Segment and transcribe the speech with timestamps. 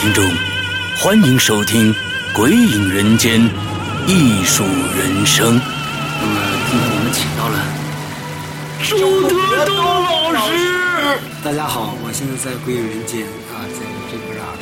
[0.00, 0.24] 听众，
[0.96, 1.92] 欢迎收听
[2.32, 3.40] 《鬼影人间》
[4.06, 4.62] 艺术
[4.96, 5.60] 人生。
[6.20, 6.40] 那么
[6.70, 7.58] 今天我们请到了
[8.84, 11.18] 周德东老师。
[11.42, 13.22] 大家好，我现在在《鬼影人间》
[13.52, 14.54] 啊，在这个哪儿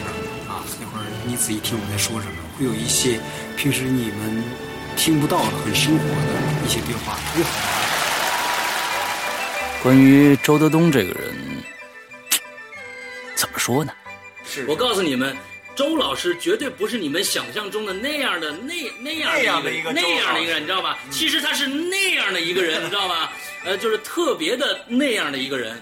[0.48, 0.64] 啊？
[0.80, 3.20] 一会儿你仔细听我在说什么，会有一些
[3.58, 4.42] 平时你们
[4.96, 6.32] 听不到、很生活的
[6.64, 7.18] 一些对话，
[9.82, 11.36] 关于周德东这个人，
[13.34, 13.92] 怎么说呢？
[14.66, 15.36] 我告诉你们，
[15.74, 20.96] 周老师绝对不是你们想象中的那样的那那样的一个那样的一个人，你知道吗？
[21.10, 23.32] 其实他是那样的一个人，你知道吧？
[23.64, 25.80] 呃，就是特别的那样的一个人。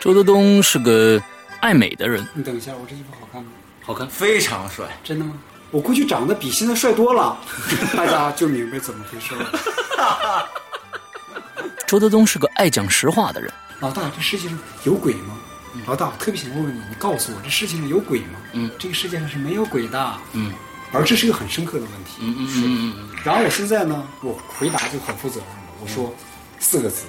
[0.00, 1.20] 周德东是个
[1.60, 2.26] 爱美的人。
[2.34, 3.50] 你等一下，我这衣服好看吗？
[3.82, 4.86] 好看，非常帅。
[5.02, 5.32] 真的吗？
[5.70, 7.36] 我估计长得比现在帅多了，
[7.96, 10.48] 大家就明白怎么回事了。
[11.86, 13.52] 周德东是个爱讲实话的人。
[13.80, 15.38] 老大，这世界上有鬼吗？
[15.86, 18.38] 老大，我特别想问问你，你告诉我，这世界上有鬼吗？
[18.52, 20.18] 嗯，这个世界上是没有鬼的。
[20.32, 20.52] 嗯，
[20.92, 22.18] 而这是一个很深刻的问题。
[22.20, 26.14] 嗯嗯嗯嗯然后我现在呢，我回答就很负责任了，我说
[26.58, 27.04] 四个字，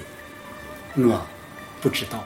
[0.94, 1.26] 我
[1.80, 2.24] 不知道。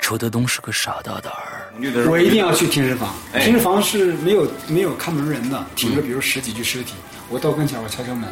[0.00, 1.72] 周德东是个傻大胆儿。
[2.10, 6.94] 我一定要去停尸房，哎停尸房是没有没有看门人的，停着比如十几具尸体，
[7.28, 8.28] 我到跟前我敲敲门，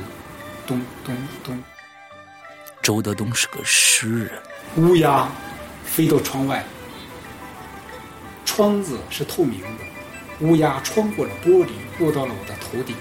[0.67, 1.63] 咚咚咚，
[2.83, 4.43] 周德东是个诗人。
[4.77, 5.31] 乌鸦
[6.01, 6.65] 飞到窗外，
[8.47, 9.85] 窗子是透明的，
[10.39, 12.97] 乌鸦穿过了玻璃，落到了我的头顶。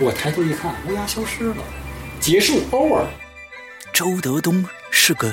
[0.00, 1.62] 我抬头一看，乌鸦消失了，
[2.18, 3.06] 结束，over。
[3.92, 5.32] 周德东是个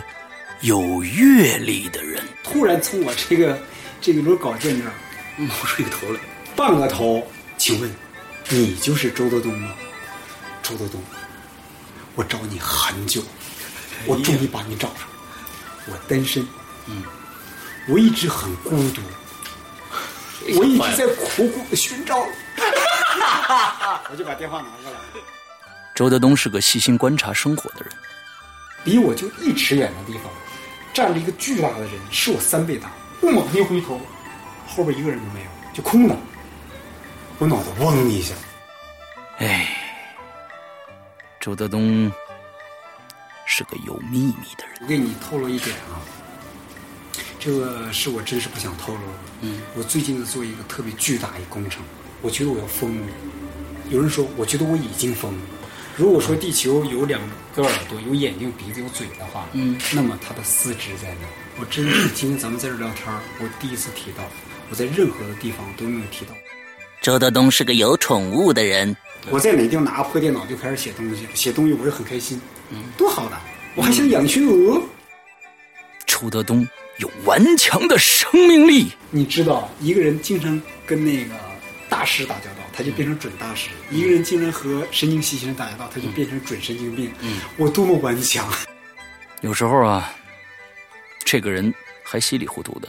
[0.59, 2.23] 有阅历的人。
[2.43, 3.59] 突然从我这个
[3.99, 4.93] 这个摞稿件这儿
[5.37, 6.19] 冒出一个头来。
[6.55, 7.91] 半个头，请问
[8.47, 9.73] 你就是周德东吗？
[10.61, 11.01] 周德东，
[12.13, 13.23] 我找你很久，
[14.05, 15.07] 我终于把你找上。
[15.87, 16.45] 我单身，
[16.87, 17.03] 嗯，
[17.87, 19.01] 我一直很孤独，
[20.57, 22.17] 我一直在苦苦的寻找。
[24.09, 24.97] 我就把电话拿过来，
[25.93, 27.93] 周德东是个细心观察生活的人。
[28.83, 30.23] 离我就一尺远的地方，
[30.93, 32.89] 站着一个巨大的人，是我三倍大。
[33.21, 34.01] 我猛一回头，
[34.67, 36.15] 后边一个人都没有，就空的。
[37.37, 38.33] 我脑子嗡一下，
[39.37, 39.77] 哎，
[41.39, 42.11] 周德东
[43.45, 44.77] 是个有秘密的人。
[44.81, 46.01] 我给你透露一点啊，
[47.41, 49.17] 这个是我真是不想透露的。
[49.41, 51.81] 嗯，我最近在做一个特别巨大一工程，
[52.21, 53.07] 我觉得我要疯了。
[53.89, 55.39] 有人说，我觉得我已经疯了。
[55.97, 57.19] 如果说地球有两
[57.55, 61.27] 个耳朵、有眼睛、鼻子、有嘴的话，嗯，那么它的四肢在哪？
[61.59, 64.23] 我真是今天咱们在这聊天，我第一次提到，
[64.69, 66.33] 我在任何的地方都没有提到。
[67.01, 68.95] 周德东是个有宠物的人。
[69.31, 73.37] 我在哪地方拿个破电脑就开始写东西，写东西我是很开心，嗯，多好的！
[73.73, 74.79] 我还想养群鹅。
[76.05, 76.67] 周德东
[77.01, 78.91] 有顽强的生命力。
[79.09, 81.33] 你知道，一个人经常跟那个
[81.89, 87.11] 大师打交道，他就变成准大师；一个人经常和神经兮先生打交道，他就变成准神经病。
[87.21, 88.47] 嗯，我多么顽强！
[89.41, 90.13] 有时候啊，
[91.25, 91.73] 这个人
[92.03, 92.87] 还稀里糊涂的。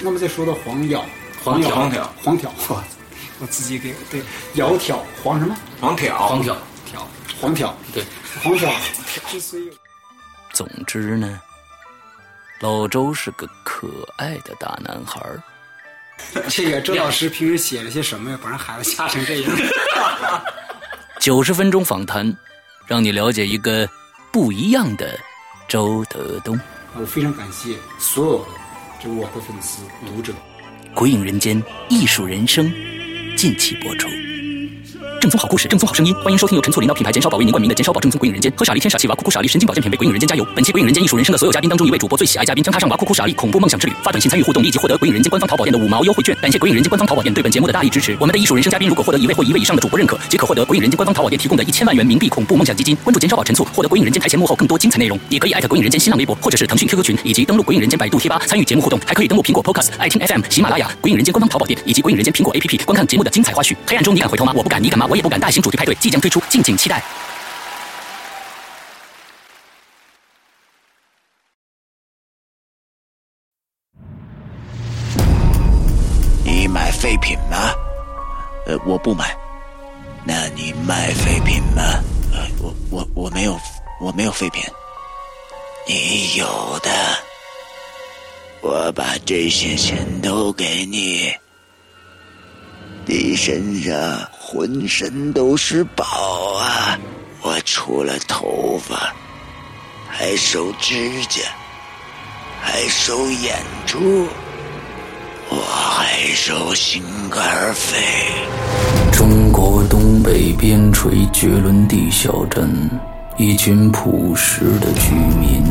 [0.00, 1.04] 那么再说到黄咬，
[1.42, 2.84] 黄咬，黄挑黄挑，我
[3.40, 4.22] 我自己给对
[4.54, 5.56] 窈窕黄什么？
[5.80, 6.56] 黄挑，黄挑，
[6.86, 7.08] 挑
[7.40, 8.04] 黄挑，对，
[8.42, 8.72] 黄挑。
[9.28, 9.70] 之所以
[10.52, 11.40] 总之呢，
[12.64, 15.42] 老周是个可爱的大男孩儿。
[16.48, 18.38] 这个周老师平时写了些什么呀？
[18.42, 19.52] 把人孩子吓成这样。
[21.20, 22.34] 九十分钟访谈，
[22.86, 23.86] 让你了解一个
[24.32, 25.14] 不一样的
[25.68, 26.58] 周德东。
[26.94, 28.52] 我非常感谢所有的
[29.02, 30.32] 这我的粉丝、读者。
[30.94, 32.72] 鬼影人间，艺术人生，
[33.36, 34.08] 近期播出。
[35.24, 38.52] 正宗好故事，正宗好声音，欢迎收听由陈醋领导品牌减少宝为您冠名的减少宝正宗鬼影人间。
[38.54, 40.46] 喝傻力天傻气娃酷酷傻力神经保健品为鬼影人间加油。
[40.54, 43.92] 本期鬼影人间艺术人生的所有嘉宾当中，一位主播最喜爱嘉宾将踏上娃酷酷傻力恐怖梦想之旅。
[44.02, 46.36] 发短信参与互动，立即获得鬼影人间官方淘宝店的五毛优惠券。
[46.42, 48.14] 感谢鬼影人间官方淘宝店对本节目的大力支持。
[48.20, 52.94] 我们的艺术人生嘉宾如果获得一位或一位以上的主播认可，即可获得鬼影人间官方淘宝店提供的一千万元冥币恐怖梦想基金。
[52.96, 55.18] 关注减少宝陈醋，获得鬼影人间台前幕后更多精彩内容。
[55.30, 63.74] 也可以艾特鬼影人间新浪微博或者是腾讯 QQ 群，以及登录鬼影人间百度贴吧参与节目互动，还可以登录苹果 Podcast、爱听 FM、喜马拉雅、鬼影人间官方淘宝店以及鬼影人间苹果 APP 观看节目的精彩花絮。
[63.86, 64.52] 黑暗中你敢回头吗？
[64.54, 65.08] 我不敢，你敢吗？
[65.14, 65.38] 我也不敢。
[65.38, 67.00] 大型主题派对即将推出，敬请期待。
[76.44, 77.72] 你买废品吗？
[78.66, 79.36] 呃，我不买。
[80.26, 81.82] 那你卖废品吗？
[82.32, 83.56] 呃，我我我没有，
[84.00, 84.64] 我没有废品。
[85.86, 86.44] 你有
[86.80, 86.90] 的，
[88.62, 91.32] 我把这些钱都给你。
[93.06, 93.94] 你身上
[94.32, 96.04] 浑身都是宝
[96.54, 96.98] 啊！
[97.42, 99.12] 我除了头发，
[100.08, 100.94] 还收指
[101.28, 101.42] 甲，
[102.62, 104.26] 还收眼珠，
[105.50, 107.98] 我还收心肝肺。
[109.12, 112.90] 中国东北边陲绝伦地小镇，
[113.36, 115.62] 一群朴实的居民，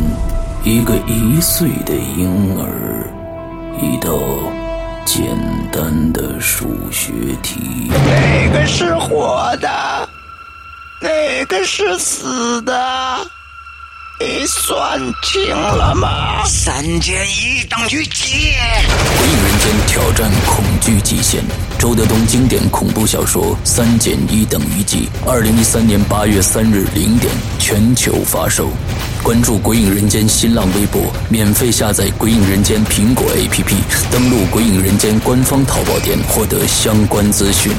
[0.64, 3.10] 一个一岁的婴儿，
[3.82, 4.12] 一道
[5.06, 5.26] 简
[5.72, 7.12] 单的数学
[7.42, 7.90] 题。
[7.90, 10.10] 哪个是活的？
[11.02, 13.20] 哪个是死的？
[14.20, 16.44] 你算清了吗？
[16.46, 18.54] 三减一等于几？
[19.18, 21.44] 鬼影人间挑战恐惧极限。
[21.78, 28.70] 周德东经典恐怖小说《三减一等于几》，二零一三年八月三日零点全球发售。
[29.24, 33.74] 关注鬼影人间新浪微博，免费下载鬼影人间苹果 APP，
[34.12, 37.72] 登录鬼影人间官方淘宝店获得相关资讯。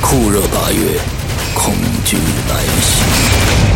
[0.00, 0.98] 酷热八月，
[1.54, 1.74] 恐
[2.06, 3.69] 惧来袭。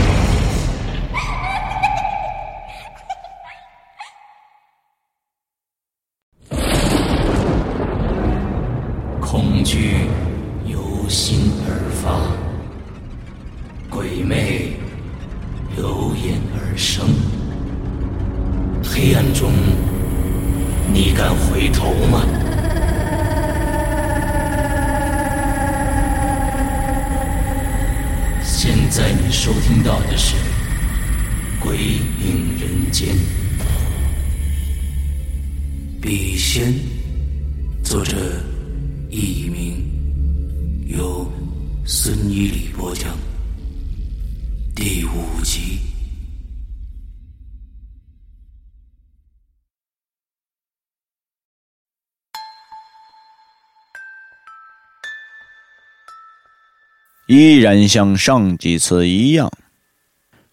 [57.26, 59.50] 依然像上几次一样，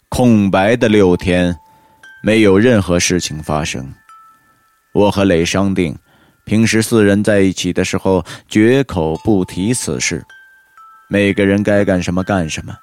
[0.08, 1.54] 空白的六天，
[2.22, 3.92] 没有任何事情发生。
[4.94, 5.96] 我和磊商定。
[6.44, 10.24] 平时四人在一起的时候，绝口不提此事。
[11.08, 12.74] 每个人该干什么干什么。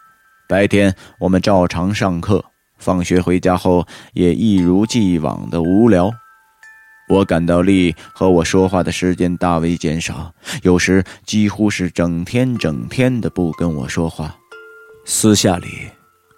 [0.47, 2.45] 白天我们照常上课，
[2.77, 6.09] 放学回家后也一如既往的无聊。
[7.09, 14.37] 我感到丽和我说话的时间大为减少，有时几乎是整天整天的不跟我说话。
[15.05, 15.89] 私下里，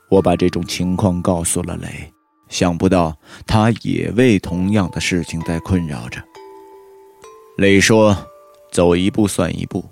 [0.07, 2.09] 我把这种情况告诉了雷，
[2.47, 3.13] 想不到
[3.45, 6.23] 他也为同样的事情在困扰着。
[7.57, 8.17] 磊说
[8.71, 9.83] ：“走一步算一步。”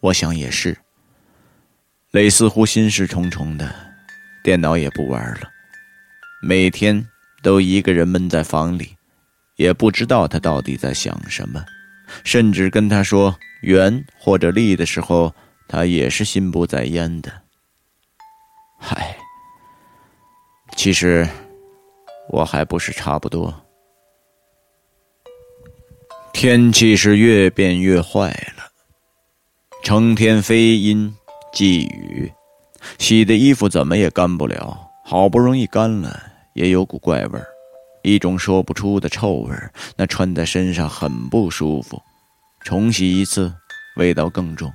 [0.00, 0.76] 我想也是。
[2.10, 3.74] 磊似乎心事重重的，
[4.44, 5.48] 电脑也不玩了，
[6.42, 7.08] 每天
[7.42, 8.94] 都一个人闷在房里，
[9.62, 11.64] 也不知道他到底在想什么。
[12.24, 15.32] 甚至跟他说圆或者利的时候，
[15.68, 17.32] 他也是心不在焉的。
[18.78, 19.16] 嗨，
[20.76, 21.26] 其实
[22.28, 23.54] 我还不是差不多。
[26.32, 28.64] 天气是越变越坏了，
[29.84, 31.14] 成天飞阴
[31.52, 32.30] 积雨，
[32.98, 34.90] 洗的衣服怎么也干不了。
[35.04, 36.22] 好不容易干了，
[36.54, 37.46] 也有股怪味儿，
[38.02, 39.72] 一种说不出的臭味儿。
[39.96, 42.00] 那穿在身上很不舒服，
[42.60, 43.52] 重洗一次，
[43.96, 44.72] 味道更重，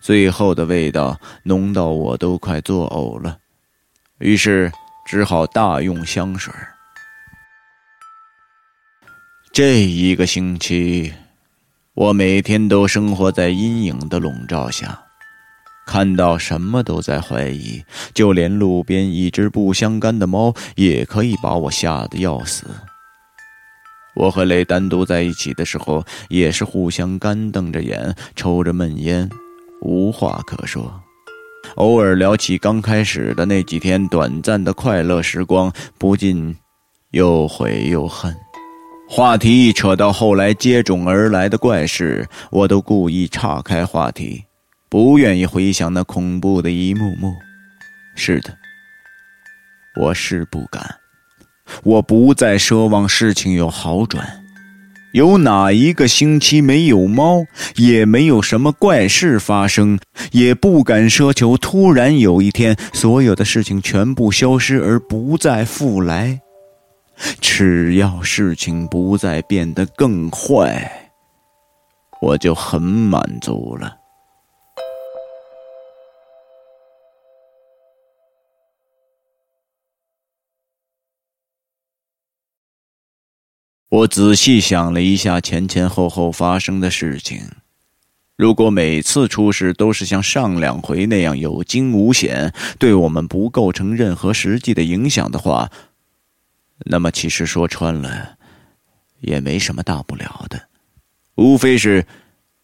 [0.00, 3.38] 最后的味道浓到我都快作呕了。
[4.18, 4.72] 于是
[5.06, 6.52] 只好大用香水。
[9.52, 11.12] 这一个星期，
[11.94, 15.02] 我每天都生活在阴影的笼罩下，
[15.86, 22.66] 看到什么都在怀疑，就连路边一只不相干的猫也可以把我吓得要死。
[24.16, 29.28] 我和雷单独在一起的时候，也是互相干瞪着眼，抽着闷烟，
[29.82, 30.92] 无话可说。
[31.74, 36.56] 偶尔聊起刚开始的那几天短暂的快乐时光，不禁
[37.10, 38.34] 又悔又恨。
[39.08, 44.42] 话题一扯到后来接踵而来的怪事，我都故意岔开话题，
[44.96, 47.34] 不愿意回想那恐怖的一幕幕。
[48.14, 48.56] 是的，
[50.00, 50.82] 我是不敢，
[51.82, 54.26] 我不再奢望事情有好转。
[55.12, 59.98] 有哪一个星期没有猫，也没有什么怪事发生，
[60.32, 66.40] 也不敢奢求突然有一天所有的事情全部消失而不再复来。
[67.42, 71.10] 只要事情不再变得更坏，
[72.22, 73.95] 我就很满足了。
[83.88, 87.42] 我仔细想了一下前前后后发生的事情，
[88.36, 95.70] 如果每次出事都是像上两回那样有惊无险，对我们不构成任何实际的影响的话。
[96.86, 98.36] 那么，其实说穿了，
[99.20, 100.68] 也没什么大不了的，
[101.36, 102.06] 无非是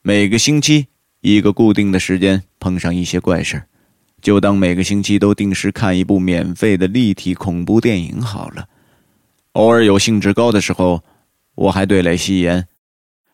[0.02, 0.88] 每个星期
[1.20, 3.62] 一个固定的时间碰上一些怪事
[4.20, 8.68] 就当每个星期都定时看一部免费的立体恐怖电影好了。
[9.52, 11.02] 偶尔有兴致高的时候，
[11.54, 12.66] 我还对磊戏言：“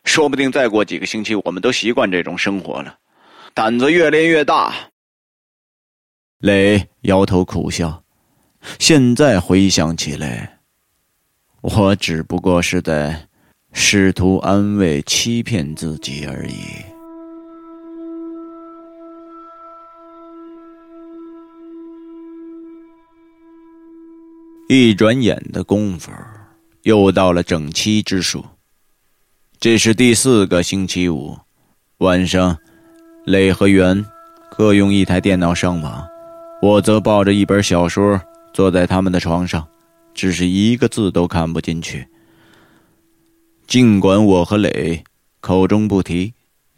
[0.03, 2.97] 说不定再过几个星期，我们都习惯这种生活了。”
[3.53, 4.73] 胆子越练越大。
[6.39, 8.03] 雷摇头苦笑。
[8.77, 10.59] 现在回想起来，
[11.61, 13.27] 我只不过是在
[13.71, 16.55] 试图安慰、欺骗自己而已。
[24.67, 26.11] 一转眼的功夫，
[26.83, 28.45] 又到了整七之数。
[29.59, 31.37] 这是第四个星期五
[31.97, 32.57] 晚上，
[33.25, 34.05] 磊和元
[34.57, 36.07] 各用一台电脑上网，
[36.61, 38.21] 我则抱着一本小说。
[38.51, 39.67] 坐在他们的床上，
[40.13, 42.07] 只是一个字都看不进去。
[43.67, 45.03] 尽管我和磊
[45.39, 46.33] 口中不提，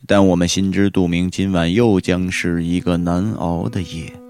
[0.05, 4.21] 但我们心知肚明，今晚又将是一个难熬的夜。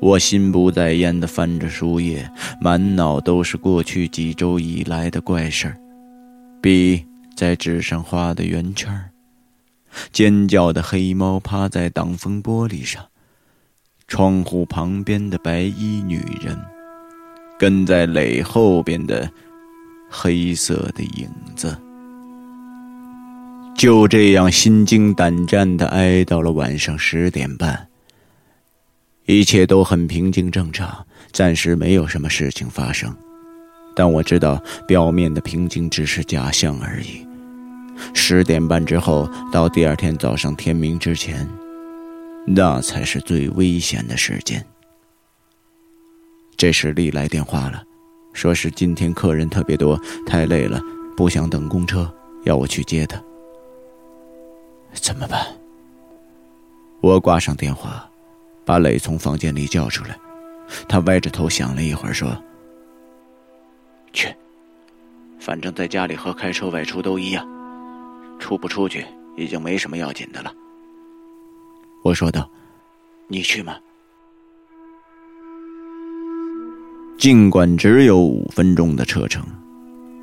[0.00, 5.76] 我心不在焉地翻着书页，满脑都是过去几周以来的怪事儿：
[6.60, 9.10] 笔在纸上画的圆圈
[10.12, 13.04] 尖叫的黑猫趴在挡风玻璃上。
[14.08, 16.56] 窗户旁边的白衣女人，
[17.58, 19.28] 跟在磊后边的
[20.08, 21.76] 黑色的影子，
[23.74, 27.88] 就这样心惊胆战的挨到了晚上十点半。
[29.26, 33.14] 一切都很平静正常，暂时没有什么事情发生，
[33.94, 37.26] 但我知道表面的平静只是假象而已。
[38.14, 41.48] 十点半之后到第二天早上天明之前。
[42.48, 44.64] 那才是最危险的时间。
[46.56, 47.82] 这时丽来电话了，
[48.32, 50.80] 说是今天客人特别多，太累了，
[51.16, 52.08] 不想等公车，
[52.44, 53.20] 要我去接她。
[54.92, 55.44] 怎么办？
[57.00, 58.05] 我挂上电话，
[58.66, 60.18] 把磊从房间里叫出来。
[60.88, 62.36] 他歪着头想了一会儿，说
[64.12, 64.34] ：“去，
[65.38, 67.46] 反正在家里和开车外出都一样，
[68.40, 69.06] 出不出去
[69.36, 70.52] 已经没什么要紧的了。”
[72.02, 72.50] 我说道
[73.28, 73.76] ：“你去吗？”
[77.16, 79.46] 尽管只有五分钟的车程，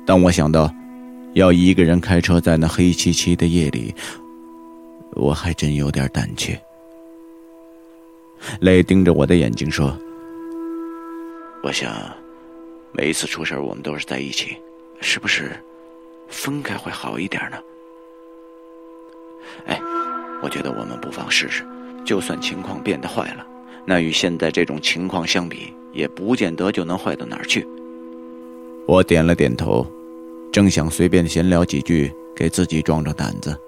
[0.06, 0.70] 但我想到
[1.32, 3.94] 要一个人开车在那黑漆漆的夜里，
[5.12, 6.60] 我还真有点胆怯。
[8.60, 9.96] 泪盯着我的眼睛说
[11.62, 11.92] ：“我想，
[12.92, 14.56] 每一次出事我们都是在一起，
[15.00, 15.52] 是不是
[16.28, 17.58] 分开会好一点呢？”
[19.66, 19.80] 哎。
[20.42, 21.64] 我觉得我们不妨试试，
[22.04, 23.46] 就算情况变得坏了，
[23.86, 27.66] 那与现在这种情况相比，也不见得就能坏到哪儿去。
[28.86, 29.86] 我点了点头，
[30.52, 33.58] 正想随便闲聊几句，给自己壮壮胆子。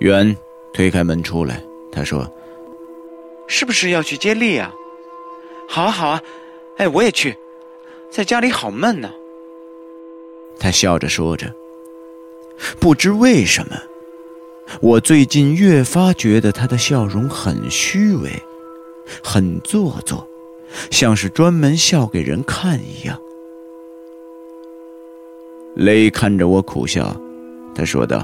[0.00, 0.36] 袁
[0.72, 1.62] 推开门出来，
[1.92, 2.28] 他说
[3.50, 4.72] ：“是不是要去接力啊？
[5.68, 6.22] 好啊，好啊，
[6.76, 7.36] 哎，我也去，
[8.08, 9.10] 在家里好闷呢。”
[10.58, 11.52] 他笑着说着，
[12.78, 13.76] 不知为什么。
[14.80, 18.30] 我最近越发觉得他的笑容很虚伪，
[19.20, 20.24] 很做作，
[20.92, 23.20] 像是专门笑给人看一样。
[25.74, 27.16] 雷看着我苦笑，
[27.74, 28.18] 他说道：“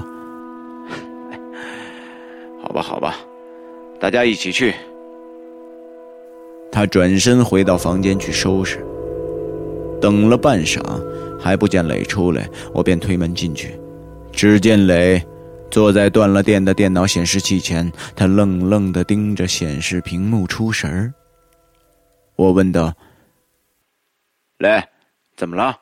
[2.63, 3.17] 好吧，好吧，
[3.99, 4.73] 大家一起去。”
[6.77, 8.85] 他转身回到房间去收拾。
[9.99, 10.79] 等了半晌，
[11.39, 13.79] 还不见磊出来，我便推门进去，
[14.31, 15.19] 只见磊。
[15.71, 21.11] 坐在断了电的电脑显示器前，他愣愣的盯着显示屏幕出神儿。
[22.35, 22.93] 我问道
[24.59, 24.83] ：“磊，
[25.35, 25.75] 怎么了？”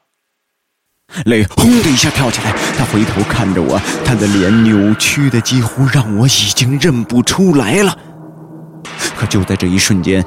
[1.25, 7.99] 磊轰的一下跳起来，他回头看着我，他的脸扭曲的几乎让我已经认不出来了。
[9.17, 10.23] 可就在这一瞬间，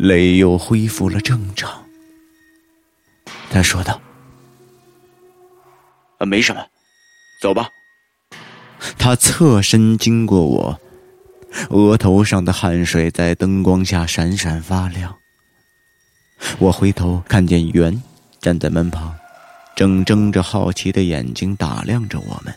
[0.00, 1.84] 雷又恢复了正常。
[3.50, 4.00] 他说道
[6.16, 6.66] ：“啊，没什么，
[7.42, 7.68] 走吧。”
[8.98, 10.80] 他侧身经过我，
[11.68, 15.14] 额头上的汗水在灯光下闪闪发亮。
[16.58, 18.02] 我回头看见袁
[18.40, 19.14] 站在门旁，
[19.76, 22.54] 正睁着好奇的眼睛打量着我们。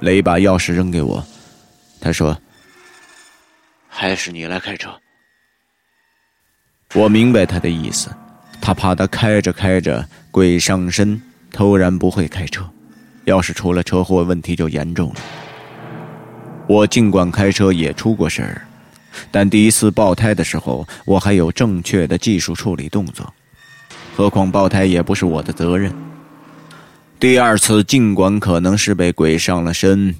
[0.00, 1.22] 雷把钥匙扔给我，
[2.00, 2.40] 他说
[3.90, 4.98] ：“还是你来开车。”
[6.94, 8.08] 我明白他的意思，
[8.60, 11.20] 他怕他开着开着鬼上身，
[11.50, 12.64] 突然不会开车。
[13.24, 15.16] 要是出了车祸，问题就严重了。
[16.68, 18.66] 我尽管开车也出过事儿，
[19.32, 23.32] 但第一次爆胎的时候，我还有正确的技术处理动作。
[24.14, 25.92] 何况爆胎也不是我的责任。
[27.18, 30.14] 第二次尽管可能是被鬼上了身，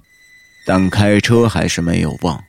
[0.67, 2.43] 但开车还是没有忘。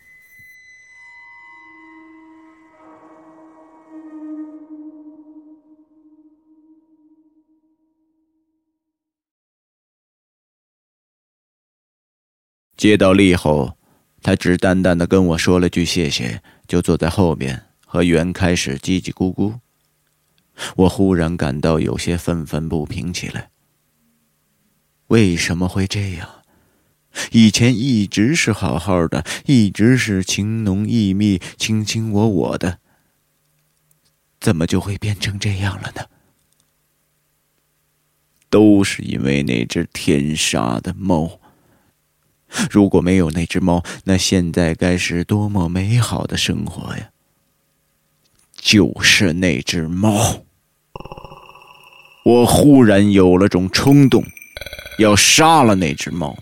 [12.85, 13.79] 接到力后，
[14.21, 19.55] 他只淡淡的跟我说了句谢谢，就坐在后边和袁开始叽叽咕咕。
[20.75, 23.49] 我忽然感到有些愤愤不平起来。
[25.07, 26.29] 为什么会这样？
[27.31, 32.77] 以前一直是好好的，一直是情浓意密、卿卿我我的，
[34.39, 36.03] 怎么就会变成这样了呢？
[38.51, 41.39] 都是因为那只天杀的猫。
[42.71, 47.09] 如果没有那只猫，那现在该是多么美好的生活呀！
[48.55, 50.43] 就是那只猫，
[52.23, 54.23] 我忽然有了种冲动，
[54.97, 56.35] 要杀了那只猫。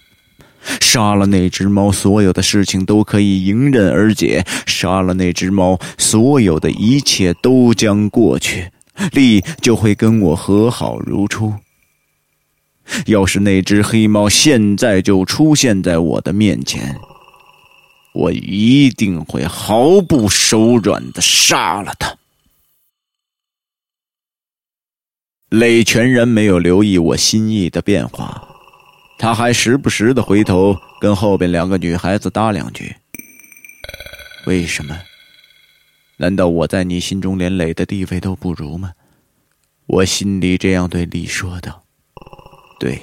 [0.79, 8.71] 杀了那只猫，所有的事情都可以迎刃而解；杀了那只猫，所有的一切都将过去，
[9.11, 11.53] 力就会跟我和好如初。
[13.05, 16.95] 要是那只黑猫现在就出现在我的面前，
[18.13, 22.17] 我一定会毫不手软的杀了它。
[25.49, 28.47] 磊全然没有留意我心意的变化，
[29.19, 32.95] 他还时不时的回头跟后边两个女孩子搭两句。
[34.45, 34.99] 为什么？
[36.17, 38.93] 难道我在你心中连磊的地位都不如吗？
[39.85, 41.82] 我心里这样对丽说道。
[42.83, 43.01] 对，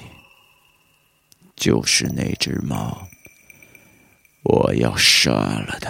[1.55, 3.07] 就是那只猫。
[4.43, 5.89] 我要杀了它！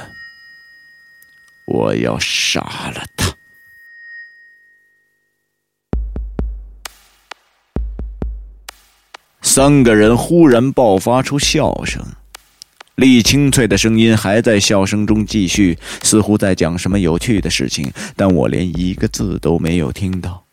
[1.67, 3.35] 我要杀了它！
[9.41, 12.01] 三个人忽然爆发出笑声，
[12.95, 20.45] 厉清脆的声音还在笑声中继续，似乎在讲什么有趣的事情，但我连一个字都没有听到。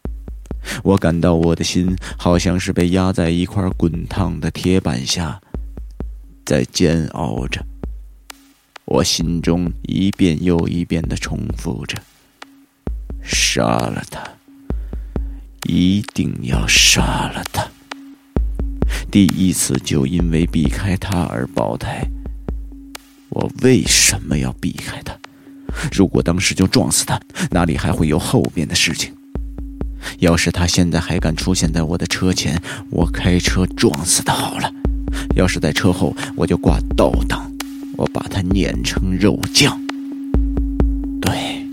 [0.83, 5.41] 我感到我的心好像是被压在一块滚烫的铁板下，
[6.45, 7.65] 在煎熬着。
[8.85, 12.01] 我心中一遍又一遍的重复着
[13.23, 14.23] ：“杀了他，
[15.67, 17.69] 一定要杀了他。”
[19.13, 22.07] 第一次就因为避开他而爆胎，
[23.29, 25.15] 我为什么要避开他？
[25.93, 29.15] 如果当时就撞死他，哪里还会有后边的事情？
[30.19, 34.71] 要是他现在还敢出现在我的车前，我开车撞死他好了；
[35.37, 37.51] 要是在车后，我就挂倒档，
[37.97, 39.81] 我把他碾成肉酱。
[41.21, 41.67] 对，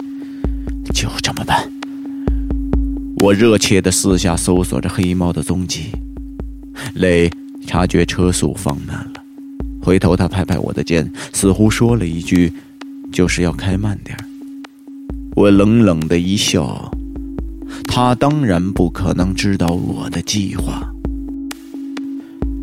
[0.93, 1.69] 就这么办。
[3.23, 5.91] 我热切的四下搜索着黑猫的踪迹。
[6.95, 7.31] 雷
[7.65, 9.23] 察觉车速放慢了，
[9.81, 12.51] 回头他拍拍我的肩，似乎说了一句
[13.11, 14.15] ：“就是要开慢点
[15.35, 16.91] 我冷冷的一笑。
[17.87, 20.91] 他当然不可能知道我的计划。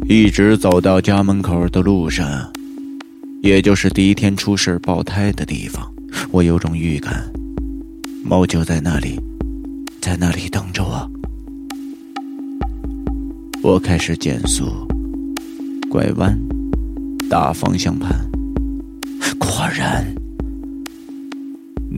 [0.09, 2.27] 一直走到家门口的路上，
[3.43, 5.91] 也就是第一天出事爆胎的地方，
[6.31, 7.25] 我有种预感，
[8.23, 9.19] 猫就在那里，
[10.01, 11.11] 在那里等着我。
[13.63, 14.65] 我开始减速，
[15.89, 16.37] 拐弯，
[17.31, 18.11] 打方向盘，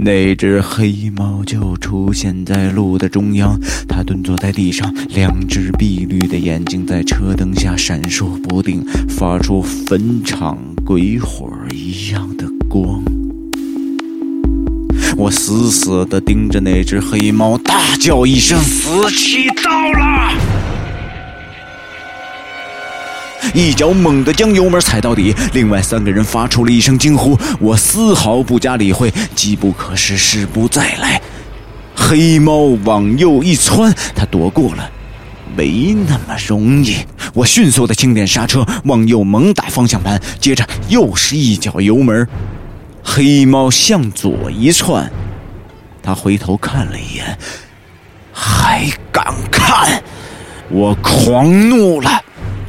[0.04, 13.02] 那只黑猫就出现在路的中央，它蹲坐在地上，两只碧绿的眼睛在车灯下闪烁不定，发出坟场鬼火一样的光。
[15.16, 20.34] 我死死地盯着那只黑猫，大叫一声：“死期到了！”
[23.54, 27.38] 一脚猛地将油门踩到底，另外三个人发出了一声惊呼。
[27.60, 31.22] 我丝毫不加理会，机不可失，失不再来。
[31.94, 34.90] 黑猫往右一窜，他躲过了，
[35.56, 36.96] 没那么容易。
[37.32, 42.26] 我迅速的轻点刹车，往右猛打方向盘，接着又是一脚油门。
[43.04, 45.08] 黑猫向左一窜，
[46.02, 47.38] 他回头看了一眼，
[48.32, 50.02] 还敢看！
[50.70, 52.23] 我狂怒了。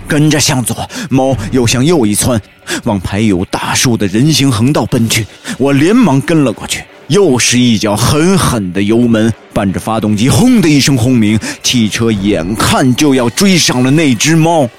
[0.07, 2.39] 跟着向左，猫又向右一窜，
[2.83, 5.25] 往排有大树的人行横道奔去。
[5.57, 14.69] 我连忙跟了过去，又是一脚狠狠的油门，伴着发动机轰的一声轰鸣，汽车眼看就要追上了那只猫。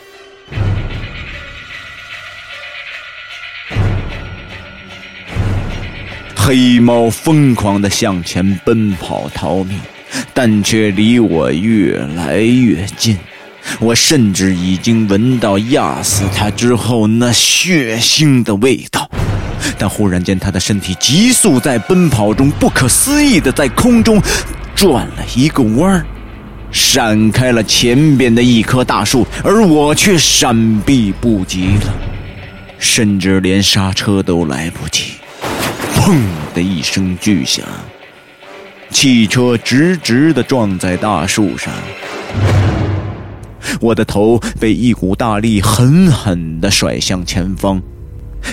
[6.36, 9.80] 黑猫疯狂的向前奔跑逃命，
[10.32, 13.18] 但却离我越来越近。
[13.81, 19.09] 我甚至已经闻到压死他之后那血腥的味道。
[19.79, 24.22] 但忽然间，他的身体急速在奔跑中，不可思议的在空中
[24.74, 26.07] 转了一个弯儿，
[26.70, 31.94] 闪开了前边的一棵大树，而我却闪避不及了，
[32.79, 35.12] 甚至连刹车都来不及。
[35.94, 36.14] 砰
[36.55, 37.64] 的一声巨响，
[38.90, 41.72] 汽车直直的撞在大树上，
[43.81, 47.81] 我的头被一股大力狠狠的甩向前方。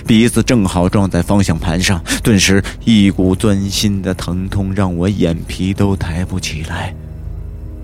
[0.07, 6.93] 鼻子正好撞在方向盘上，顿时一股钻心的疼痛让我眼皮都抬不起来。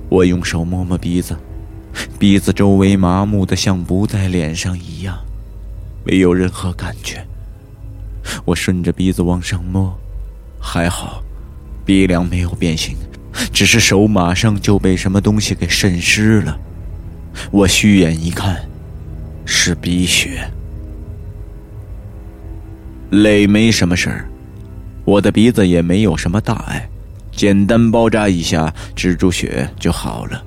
[0.09, 1.37] 我用手摸摸鼻子，
[2.17, 5.19] 鼻子周围麻木的像不在脸上一样，
[6.03, 7.23] 没有任何感觉。
[8.43, 9.95] 我顺着鼻子往上摸，
[10.59, 11.21] 还好，
[11.85, 12.95] 鼻梁没有变形，
[13.53, 16.57] 只是手马上就被什么东西给渗湿了。
[17.51, 18.59] 我虚眼一看，
[19.45, 20.49] 是鼻血。
[23.11, 24.29] 磊没什么事儿，
[25.03, 26.87] 我的鼻子也没有什么大碍，
[27.31, 30.43] 简单包扎一下止住血就好了。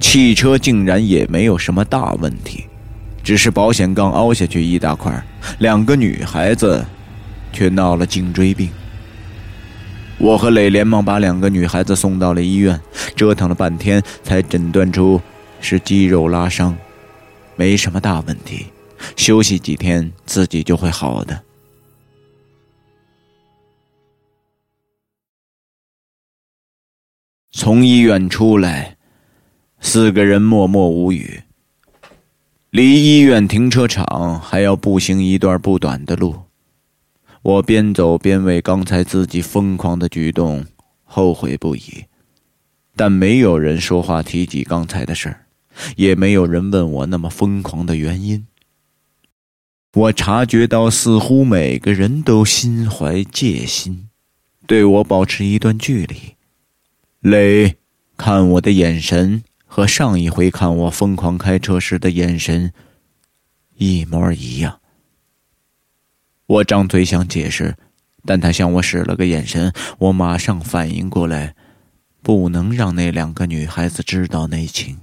[0.00, 2.64] 汽车竟然也没有什么大问题，
[3.22, 5.22] 只是保险杠凹下去一大块，
[5.58, 6.84] 两个女孩子
[7.52, 8.70] 却闹了颈椎病。
[10.18, 12.80] 我和磊连忙把两个女孩子送到了医院，
[13.14, 15.20] 折腾了半天才诊断出
[15.62, 16.76] 是肌肉拉伤，
[17.56, 18.66] 没什么大问题。
[19.16, 21.42] 休息几天，自己就会好的。
[27.50, 28.96] 从医院出来，
[29.80, 31.42] 四个人默默无语。
[32.70, 36.34] 离医院停车场还要步行一段不短的路，
[37.42, 40.64] 我边走边为刚才自己疯狂的举动
[41.04, 42.04] 后悔不已，
[42.96, 45.46] 但没有人说话提及刚才的事儿，
[45.96, 48.46] 也没有人问我那么疯狂的原因。
[49.94, 54.08] 我察觉到，似乎每个人都心怀戒心，
[54.66, 56.36] 对我保持一段距离。
[57.20, 57.76] 磊
[58.16, 62.72] 看我的眼神和上一回看我疯狂开车时的眼神
[63.76, 64.80] 一模一样。
[66.46, 67.76] 我张嘴想解释，
[68.24, 71.54] 但他向我使了个眼神，我马上反应过来，
[72.22, 75.01] 不能让那两个女孩子知道内情。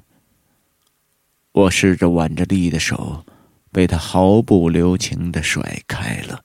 [1.59, 3.23] 我试着挽着丽的手。
[3.71, 6.41] 被他毫不留情的甩开了。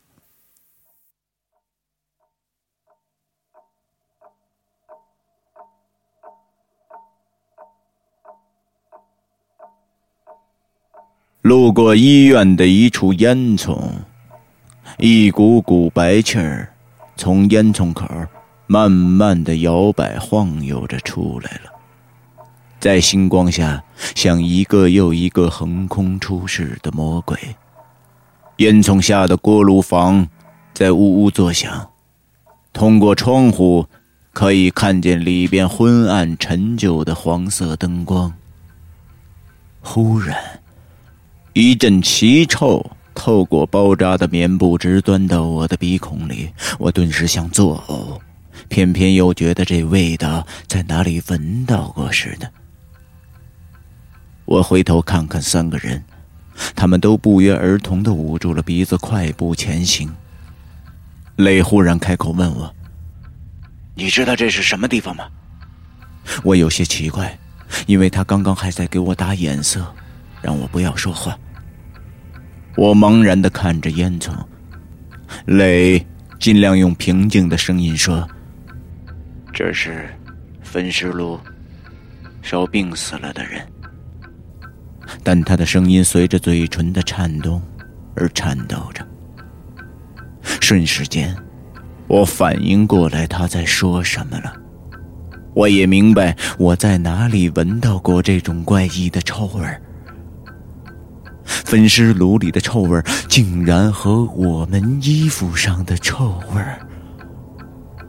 [11.40, 13.90] 路过医院的一处烟囱，
[14.98, 16.74] 一股股白气儿
[17.16, 18.06] 从烟囱口
[18.66, 21.73] 慢慢的摇摆晃悠着出来了。
[22.84, 23.82] 在星光下，
[24.14, 27.38] 像一个又一个横空出世的魔鬼。
[28.58, 30.28] 烟囱下的锅炉房
[30.74, 31.88] 在呜呜作响，
[32.74, 33.86] 通过窗户
[34.34, 38.30] 可以看见里边昏暗陈旧的黄色灯光。
[39.80, 40.36] 忽然，
[41.54, 48.20] 一阵奇臭透过包扎的棉布直钻到我的鼻孔里，我顿时想作呕，
[48.68, 52.46] 偏偏又觉得这味道在哪里闻到过似的。
[54.44, 56.04] 我回头看看三个人，
[56.76, 60.12] 他们都不约而同的捂住了鼻子，快步前行。
[61.36, 62.72] 磊忽然开口问我
[63.96, 65.26] ：“你知道这是什么地方吗？”
[66.44, 67.36] 我有些奇怪，
[67.86, 69.92] 因为他刚刚还在给我打眼色，
[70.40, 71.36] 让我不要说话。
[72.76, 74.32] 我茫然的看着烟囱，
[75.46, 76.06] 磊
[76.38, 78.28] 尽量用平静的声音说
[79.52, 80.14] ：“这是
[80.62, 81.40] 焚尸炉，
[82.42, 83.66] 烧病死了的人。”
[85.24, 87.60] 但他的声音随着嘴唇的颤动
[88.14, 89.04] 而颤抖着。
[90.60, 91.34] 瞬时间，
[92.06, 94.52] 我反应过来他在说什么了。
[95.54, 99.80] 我也明白我在哪里闻到过这种怪异的臭味儿。
[101.44, 106.78] 分尸炉里的臭味儿竟然和我们衣服上的臭味儿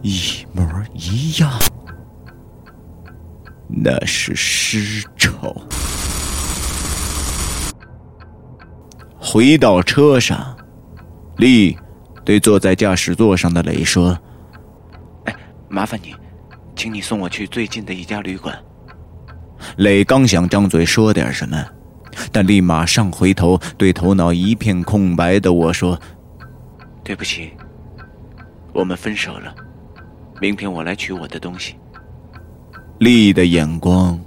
[0.01, 1.51] 一模一样。
[3.67, 5.55] 那是尸臭。
[9.27, 10.55] 回到车上，
[11.37, 11.75] 丽
[12.23, 14.15] 对坐在驾驶座上的磊说
[15.25, 15.35] ：“哎，
[15.67, 16.13] 麻烦你，
[16.75, 18.55] 请你送我去最近的一家旅馆。”
[19.77, 21.65] 磊刚想张嘴说点什么，
[22.31, 25.99] 但丽马上回头对头脑一片空白的我说
[27.03, 27.51] ：“对不起，
[28.73, 29.55] 我们分手了。
[30.39, 31.75] 明天我来取我的东西。”
[32.99, 34.19] 丽的眼光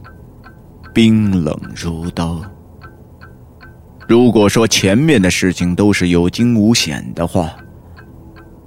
[0.93, 2.43] 冰冷如刀。
[4.09, 7.55] 如果说前面的事情都是有惊无险的话，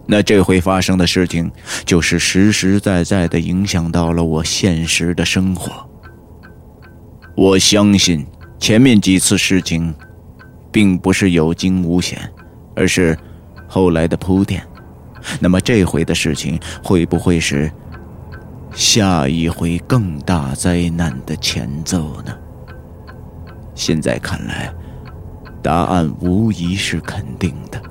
[0.05, 1.51] 那这回发生的事情
[1.83, 5.89] 就是实实在在的影响到了我现实的生活。
[7.35, 8.23] 我相信
[8.59, 9.91] 前面几次事情，
[10.71, 12.19] 并不是有惊无险，
[12.75, 13.17] 而是
[13.67, 14.61] 后来的铺垫。
[15.39, 17.71] 那么这回的事情会不会是
[18.75, 22.31] 下一回更大灾难的前奏呢？
[23.73, 24.71] 现在看来，
[25.61, 27.81] 答案无疑是肯定的。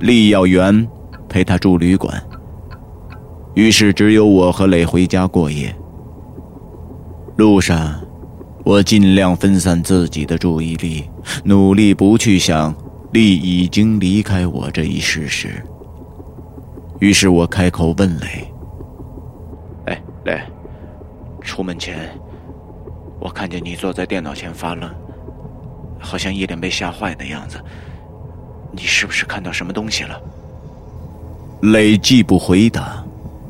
[0.00, 0.86] 丽要元
[1.28, 2.22] 陪他住旅馆，
[3.54, 5.74] 于是只有我和磊回家过夜。
[7.36, 8.00] 路上，
[8.64, 11.08] 我尽量分散自己的注意力，
[11.44, 12.74] 努力不去想。
[13.12, 15.64] 丽已经离开我这一事实，
[16.98, 18.52] 于是我开口问磊
[19.86, 20.42] ：“哎，磊，
[21.40, 22.10] 出门前，
[23.24, 24.90] 我看见你坐在电脑前发愣，
[25.98, 27.58] 好像一脸被吓坏的样子。
[28.70, 30.20] 你是不是看到什么东西了？”
[31.72, 33.02] 磊既不回答，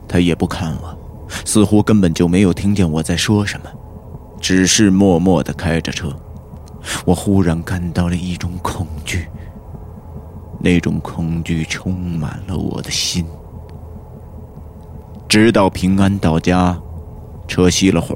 [0.07, 0.97] 他也不看我，
[1.45, 3.67] 似乎根本就没有听见我在说什么，
[4.41, 6.09] 只是默默的开着车。
[7.05, 9.27] 我忽然感到了一种恐惧。
[10.61, 13.27] 那种恐惧充满了我的心，
[15.29, 16.81] 直到平安到家，
[17.49, 18.15] 车熄了火，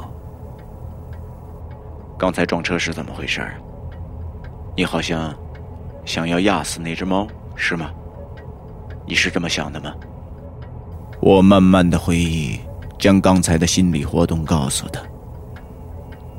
[2.18, 3.42] 刚才撞车是怎么回事？
[4.76, 5.34] 你好像
[6.06, 7.92] 想要压死那只猫，是吗？
[9.06, 9.94] 你是这么想的吗？”
[11.20, 12.60] 我慢慢的回忆，
[13.00, 15.02] 将刚才的心理活动告诉他。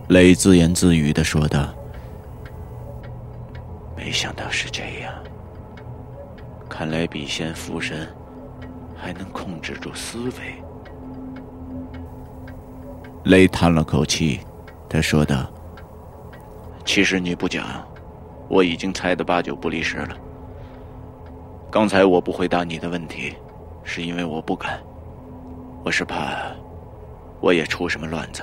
[0.08, 1.68] 磊自言自语的说道。
[3.96, 5.12] 没想到是这样，
[6.68, 8.08] 看来笔仙附身
[8.96, 10.62] 还能控制住思维。
[13.28, 14.40] 雷叹了口气，
[14.88, 15.46] 他说道
[16.86, 17.86] ：“其实你不讲，
[18.48, 20.16] 我已经猜得八九不离十了。
[21.70, 23.34] 刚才我不回答你的问题，
[23.84, 24.80] 是因为我不敢，
[25.84, 26.38] 我是怕
[27.38, 28.40] 我也出什么乱子。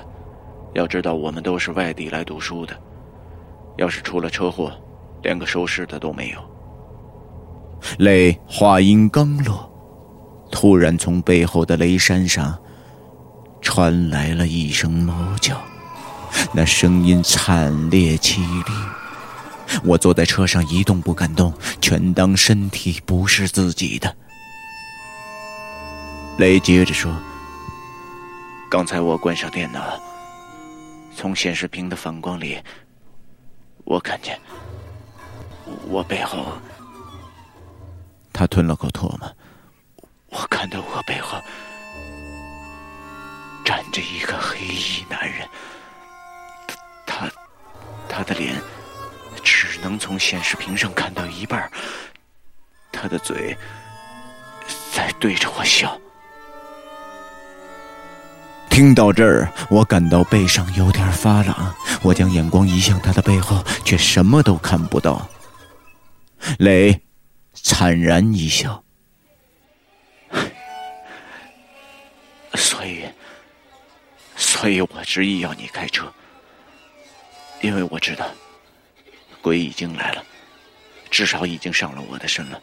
[0.72, 2.72] 要知道，我们都是外地来读书的，
[3.76, 4.72] 要是出了车祸。”
[5.22, 6.38] 连个收尸的都没有。
[7.98, 9.68] 雷话音刚落，
[10.52, 12.56] 突然从背后的雷山上
[13.66, 15.60] 传来了一声猫叫，
[16.54, 18.72] 那声音惨烈凄厉。
[19.82, 24.16] 我坐在车上一动不敢动，全当身体不是自己的。
[26.38, 27.12] 雷接着说
[28.70, 30.00] ：“刚才我关上电脑，
[31.16, 32.62] 从显示屏的反光里，
[33.82, 34.38] 我看见。”
[35.90, 36.52] 我背后，
[38.32, 39.36] 他吞了口唾沫。
[40.30, 41.36] 我看到我背后
[43.66, 45.44] 站着一个黑衣男人，
[47.04, 47.28] 他
[48.08, 48.54] 他的脸
[49.42, 51.68] 只能从显示屏上看到一半，
[52.92, 53.56] 他的嘴
[54.92, 56.00] 在对着我笑。
[58.70, 61.74] 听到这儿，我感到背上有点发冷。
[62.02, 65.28] 我将眼光移向他的背后，却什么都看不到。
[66.60, 67.02] 磊
[67.52, 68.84] 惨然一笑，
[72.54, 72.95] 所以，
[74.56, 76.10] 所以我执意要你开车，
[77.60, 78.26] 因为我知道
[79.42, 80.24] 鬼已经来了，
[81.10, 82.60] 至少已经上了我的身了。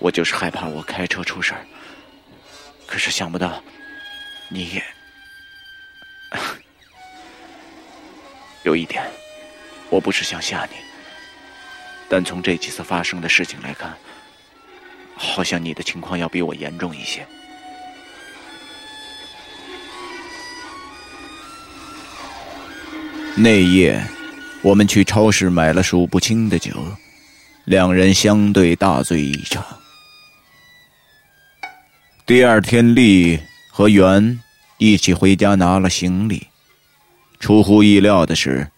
[0.00, 1.64] 我就是害怕我开车出事儿，
[2.84, 3.62] 可是想不到
[4.48, 4.84] 你也
[8.64, 9.08] 有一点，
[9.90, 10.76] 我不是想吓你。
[12.08, 13.96] 但从这几次发生的事情来看，
[15.14, 17.26] 好像你的情况要比我严重一些。
[23.40, 24.04] 那夜，
[24.62, 26.72] 我们去超市买了数不清的酒，
[27.66, 29.64] 两人相对大醉一场。
[32.26, 33.38] 第二天，丽
[33.70, 34.40] 和袁
[34.78, 36.48] 一起回家拿了行李。
[37.38, 38.68] 出乎意料的是，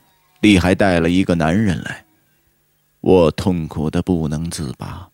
[0.41, 2.05] 丽还带了一个男人来。
[3.01, 5.09] 我痛苦的不能自拔，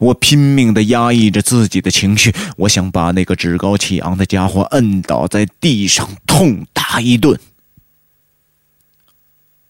[0.00, 7.38] 我拼命的压抑着自己的情绪，我想把那个趾高气昂的家伙摁倒在地上，痛打一顿。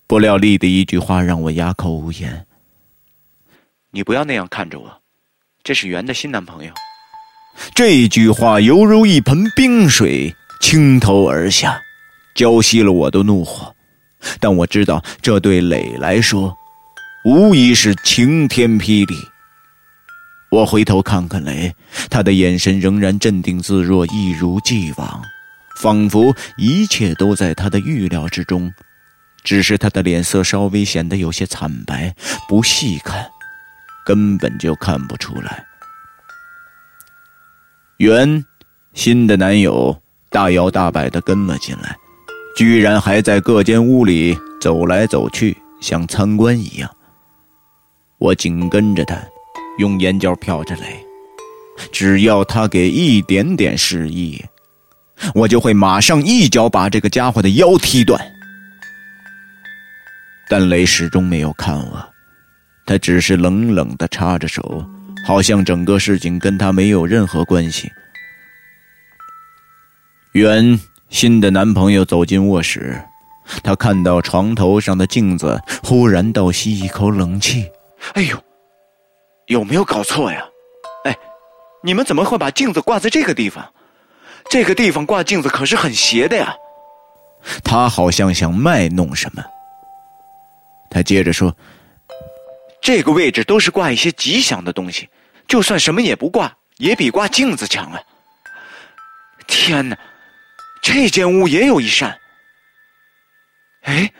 [0.08, 2.46] 不料丽的一句话让我哑口无言
[3.92, 5.02] ：“你不要那样看着我，
[5.62, 6.72] 这是袁的新男朋友。”
[7.74, 11.78] 这句话犹如一盆冰水倾头而下，
[12.34, 13.74] 浇熄了我的怒火。
[14.40, 16.56] 但我知道，这对磊来说。
[17.24, 19.14] 无疑是晴天霹雳。
[20.50, 21.74] 我回头看看雷，
[22.08, 25.22] 他的眼神仍然镇定自若，一如既往，
[25.82, 28.72] 仿佛一切都在他的预料之中，
[29.44, 32.14] 只是他的脸色稍微显得有些惨白，
[32.48, 33.26] 不细看，
[34.04, 35.64] 根本就看不出来。
[37.98, 38.44] 袁，
[38.94, 41.96] 新的男友大摇大摆地跟了进来，
[42.56, 46.90] 居然还在各间屋里走来走去，像参观一样。
[48.18, 49.16] 我紧跟着他。
[49.78, 51.06] 用眼角瞟着雷，
[51.92, 54.44] 只要他给一点点示意，
[55.36, 58.20] 我就会马上一脚把这个家伙的腰踢断。
[60.48, 62.08] 但雷始终没有看我，
[62.86, 64.84] 他只是冷冷的插着手，
[65.26, 67.90] 好像整个事情跟他没有任何关系。
[70.32, 70.78] 袁
[71.10, 72.98] 新的男朋友走进卧室，
[73.62, 77.68] 他看到床头上的镜子，忽然倒吸一口冷气
[78.14, 78.42] ：“哎呦！”
[79.48, 80.44] 有没有搞错呀？
[81.04, 81.16] 哎，
[81.82, 83.66] 你们怎么会把镜子挂在这个地方？
[84.50, 86.54] 这个地方挂镜子可是很邪的呀！
[87.62, 89.42] 他好像想卖弄什么。
[90.90, 91.54] 他接着说
[92.80, 95.08] ：“这个位置都是挂一些吉祥的东西，
[95.46, 98.00] 就算什么也不挂，也比挂镜子强啊！”
[99.46, 99.98] 天哪，
[100.82, 102.18] 这间屋也有一扇。
[103.82, 104.12] 哎，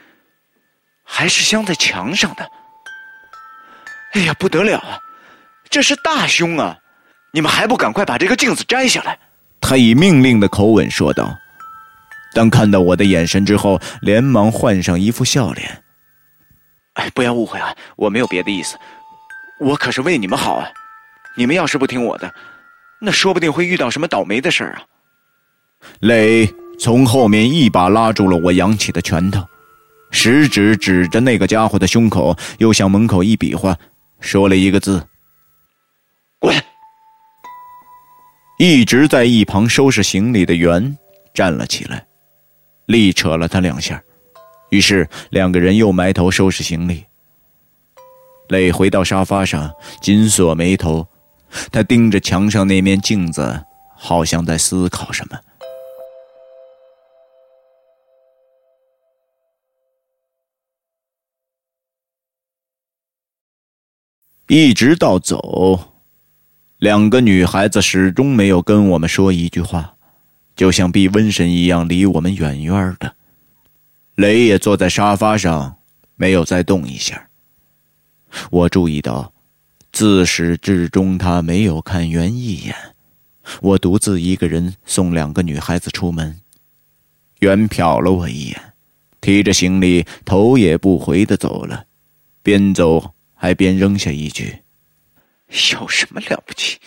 [1.05, 2.51] 还是镶在墙上的。
[4.15, 4.99] 哎呀，不得了啊！
[5.69, 6.77] 这是大凶啊！
[7.33, 9.19] 你们还不赶快把这个镜子摘下来！
[9.61, 11.31] 他以命令的口吻说道。
[12.33, 15.83] 当看到我的眼神之后，连忙换上一副笑脸。
[16.99, 18.77] 哎，不要误会啊，我没有别的意思，
[19.61, 20.69] 我可是为你们好啊！
[21.37, 22.35] 你们要是不听我的，
[23.01, 24.83] 那说不定会遇到什么倒霉的事儿啊！
[26.01, 29.47] 磊从后面一把拉住了我扬起的拳头，
[30.11, 33.77] 食指指着那个家伙的胸口，又向门口一比划，
[34.19, 35.07] 说了一个字。
[36.41, 36.55] 滚！
[38.59, 40.99] 一直在一旁收拾行李的袁
[41.33, 42.05] 站了起来，
[42.87, 44.03] 力扯了他两下，
[44.71, 47.05] 于是两个人又埋头收拾行李。
[48.49, 51.07] 磊回到沙发上，紧锁眉头，
[51.71, 53.65] 他盯着墙上那面镜子，
[53.97, 55.39] 好像在思考什么。
[64.49, 65.93] 一直到走。
[66.79, 69.97] 两个女孩子始终没有跟我们说一句话，
[70.57, 73.18] 就像避瘟神一样离我们远远的。
[74.19, 75.79] 雷也坐在沙发上，
[76.17, 77.29] 没有再动一下。
[78.51, 79.33] 我注意到，
[79.93, 82.75] 自始至终他没有看袁一眼。
[83.61, 86.41] 我独自一个人送两个女孩子出门，
[87.39, 88.73] 袁瞟了我一眼，
[89.21, 91.85] 提着行李头也不回的走了，
[92.43, 94.63] 边走还边扔下一句。
[95.75, 96.81] 有什么了不起？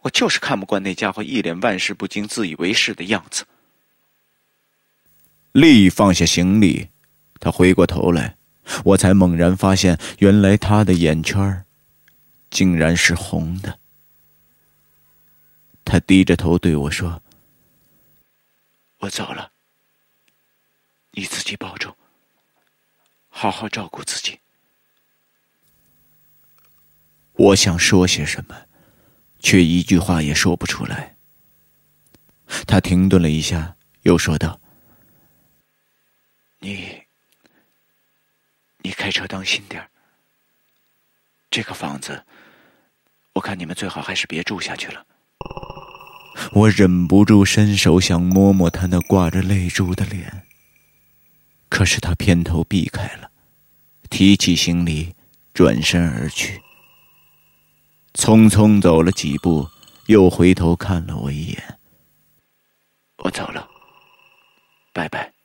[0.00, 3.44] 我就是看不惯那家伙一脸万事不惊、自以为是的样子。
[5.60, 6.88] 丽放下行李，
[7.40, 8.36] 他回过头来，
[8.84, 11.64] 我才猛然发现，原来他的眼圈
[12.50, 13.78] 竟然是红的。
[15.84, 17.22] 他低着头对我说
[19.00, 19.50] ：“我走了，
[21.12, 21.96] 你自己保重，
[23.28, 24.38] 好好照顾自己。”
[27.32, 28.54] 我想说些什么，
[29.40, 31.16] 却一句话也说不出来。
[32.66, 34.60] 他停顿了一下，又说道
[36.60, 37.02] ：“你，
[38.78, 39.88] 你开车当心点
[41.50, 42.24] 这个房子，
[43.34, 45.06] 我看你们最好还是别住下去了。”
[46.52, 50.46] 我忍不住伸手想摸摸他那挂着泪珠的脸，
[51.68, 53.30] 可是他偏头避开了，
[54.08, 55.14] 提起行李，
[55.52, 56.62] 转身而去。
[58.14, 59.68] 匆匆走了几步，
[60.06, 61.78] 又回头看了我一眼。
[63.18, 63.68] 我走了，
[64.92, 65.37] 拜拜。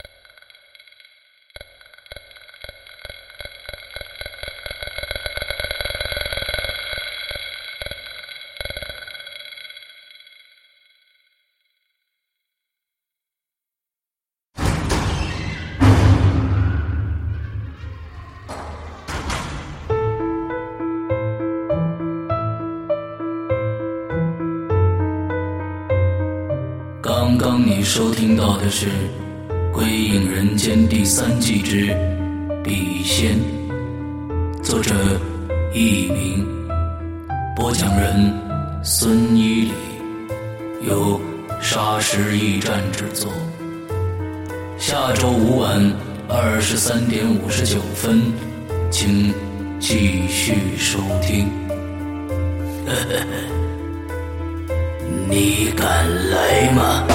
[28.64, 28.88] 的是
[29.74, 31.90] 《归隐人间》第三季之
[32.64, 33.36] 《笔仙》，
[34.64, 34.96] 作者
[35.74, 36.48] 佚名，
[37.58, 38.34] 播讲人
[38.82, 39.72] 孙一礼，
[40.88, 41.20] 由
[41.62, 43.30] 沙石驿站制作。
[44.78, 45.92] 下周五晚
[46.30, 48.22] 二十三点五十九分，
[48.90, 49.34] 请
[49.78, 51.50] 继续收听。
[55.30, 57.06] 你敢来吗？